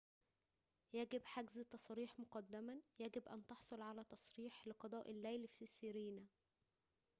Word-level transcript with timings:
يجب 0.93 1.21
حجز 1.25 1.59
التصاريح 1.59 2.19
مقدماً 2.19 2.81
يجب 2.99 3.27
أن 3.29 3.45
تحصل 3.47 3.81
على 3.81 4.03
تصريح 4.03 4.67
لقضاء 4.67 5.11
الليل 5.11 5.47
في 5.47 5.65
سيرينا 5.65 6.25